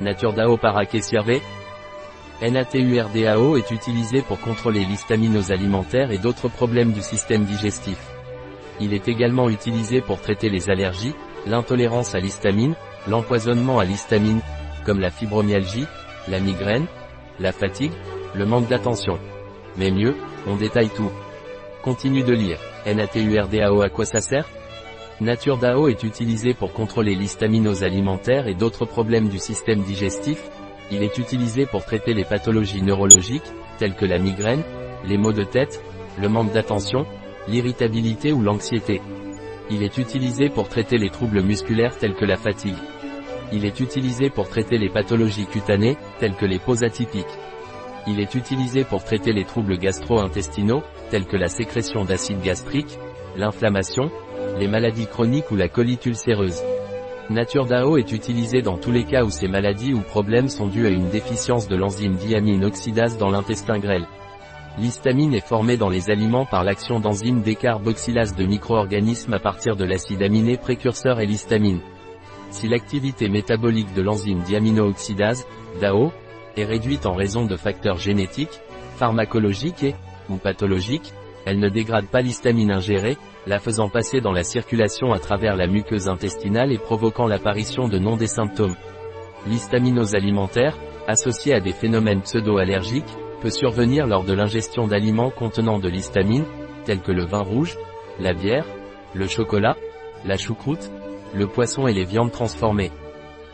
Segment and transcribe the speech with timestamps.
[0.00, 1.00] Nature DAO Paraquet
[2.42, 7.98] NATURDAO est utilisé pour contrôler l'histamine alimentaires et d'autres problèmes du système digestif.
[8.78, 11.14] Il est également utilisé pour traiter les allergies,
[11.46, 12.74] l'intolérance à l'histamine,
[13.08, 14.42] l'empoisonnement à l'histamine,
[14.84, 15.86] comme la fibromyalgie,
[16.28, 16.86] la migraine,
[17.40, 17.92] la fatigue,
[18.34, 19.18] le manque d'attention.
[19.78, 20.14] Mais mieux,
[20.46, 21.10] on détaille tout.
[21.82, 22.58] Continue de lire.
[22.84, 24.46] NATURDAO à quoi ça sert?
[25.20, 30.50] Nature DAO est utilisé pour contrôler l'histaminose alimentaire et d'autres problèmes du système digestif.
[30.90, 34.62] Il est utilisé pour traiter les pathologies neurologiques, telles que la migraine,
[35.06, 35.82] les maux de tête,
[36.20, 37.06] le manque d'attention,
[37.48, 39.00] l'irritabilité ou l'anxiété.
[39.70, 42.76] Il est utilisé pour traiter les troubles musculaires tels que la fatigue.
[43.54, 47.24] Il est utilisé pour traiter les pathologies cutanées, telles que les peaux atypiques.
[48.06, 52.98] Il est utilisé pour traiter les troubles gastro-intestinaux, tels que la sécrétion d'acide gastrique,
[53.36, 54.10] l'inflammation,
[54.58, 56.62] les maladies chroniques ou la colite ulcéreuse.
[57.28, 60.86] Nature DAO est utilisé dans tous les cas où ces maladies ou problèmes sont dus
[60.86, 64.06] à une déficience de l'enzyme diamine oxydase dans l'intestin grêle.
[64.78, 69.84] L'histamine est formée dans les aliments par l'action d'enzymes décarboxylase de micro-organismes à partir de
[69.84, 71.80] l'acide aminé précurseur et l'histamine.
[72.50, 75.46] Si l'activité métabolique de l'enzyme diaminooxydase,
[75.80, 76.12] DAO,
[76.56, 78.60] est réduite en raison de facteurs génétiques,
[78.96, 79.94] pharmacologiques et,
[80.30, 81.12] ou pathologiques,
[81.46, 83.16] elle ne dégrade pas l'histamine ingérée,
[83.46, 87.98] la faisant passer dans la circulation à travers la muqueuse intestinale et provoquant l'apparition de
[87.98, 88.74] non des symptômes.
[89.46, 95.88] L'histaminose alimentaire, associée à des phénomènes pseudo-allergiques, peut survenir lors de l'ingestion d'aliments contenant de
[95.88, 96.44] l'histamine,
[96.84, 97.78] tels que le vin rouge,
[98.18, 98.66] la bière,
[99.14, 99.76] le chocolat,
[100.24, 100.90] la choucroute,
[101.32, 102.90] le poisson et les viandes transformées.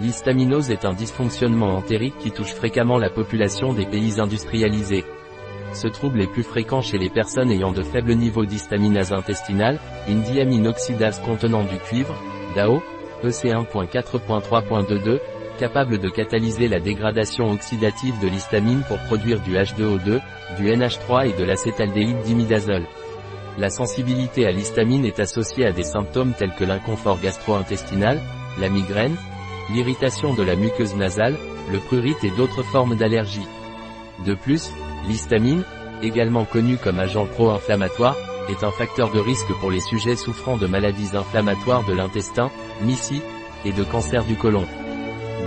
[0.00, 5.04] L'histaminose est un dysfonctionnement entérique qui touche fréquemment la population des pays industrialisés.
[5.76, 10.22] Ce trouble est plus fréquent chez les personnes ayant de faibles niveaux d'histaminase intestinale, une
[10.22, 12.14] diamine oxydase contenant du cuivre,
[12.54, 12.82] DAO,
[13.22, 15.20] EC1.4.3.22,
[15.58, 20.22] capable de catalyser la dégradation oxydative de l'histamine pour produire du H2O2,
[20.56, 22.86] du NH3 et de l'acétaldéhyde d'imidazole.
[23.58, 28.18] La sensibilité à l'histamine est associée à des symptômes tels que l'inconfort gastro-intestinal,
[28.58, 29.16] la migraine,
[29.74, 31.36] l'irritation de la muqueuse nasale,
[31.70, 33.46] le prurite et d'autres formes d'allergie.
[34.24, 34.70] De plus,
[35.06, 35.64] l'histamine,
[36.02, 38.16] également connue comme agent pro-inflammatoire,
[38.48, 42.50] est un facteur de risque pour les sujets souffrant de maladies inflammatoires de l'intestin,
[42.82, 43.20] MICI,
[43.64, 44.64] et de cancer du côlon.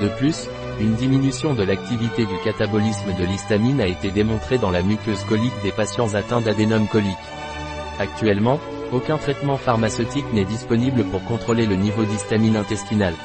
[0.02, 0.48] De plus,
[0.80, 5.62] une diminution de l'activité du catabolisme de l'histamine a été démontrée dans la muqueuse colique
[5.64, 7.18] des patients atteints d'adénome colique.
[8.00, 8.60] Actuellement,
[8.92, 13.16] aucun traitement pharmaceutique n'est disponible pour contrôler le niveau d'histamine intestinale.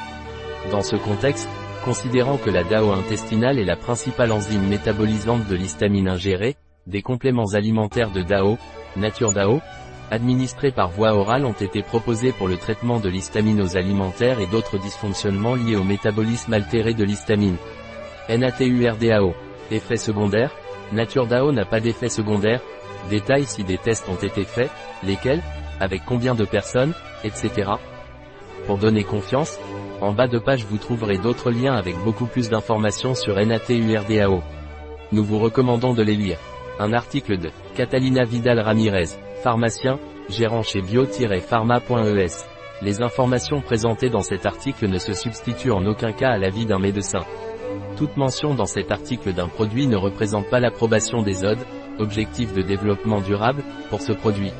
[0.71, 1.47] Dans ce contexte,
[1.85, 6.55] considérant que la DAO intestinale est la principale enzyme métabolisante de l'histamine ingérée,
[6.87, 8.57] des compléments alimentaires de DAO,
[8.97, 9.61] Nature DAO,
[10.09, 14.79] administrés par voie orale ont été proposés pour le traitement de l'histaminose alimentaire et d'autres
[14.79, 17.57] dysfonctionnements liés au métabolisme altéré de l'histamine.
[18.29, 19.35] NATURDAO.
[19.69, 20.55] Effets secondaires
[20.91, 22.61] Nature DAO n'a pas d'effets secondaires.
[23.11, 24.71] Détails si des tests ont été faits,
[25.03, 25.43] lesquels,
[25.79, 27.73] avec combien de personnes, etc.
[28.65, 29.59] Pour donner confiance,
[30.05, 34.43] en bas de page vous trouverez d'autres liens avec beaucoup plus d'informations sur NATURDAO.
[35.11, 36.37] Nous vous recommandons de les lire.
[36.79, 39.97] Un article de Catalina Vidal Ramirez, pharmacien,
[40.29, 42.45] gérant chez bio-pharma.es.
[42.83, 46.79] Les informations présentées dans cet article ne se substituent en aucun cas à l'avis d'un
[46.79, 47.21] médecin.
[47.97, 51.65] Toute mention dans cet article d'un produit ne représente pas l'approbation des ODE,
[51.97, 54.51] objectifs de développement durable, pour ce produit.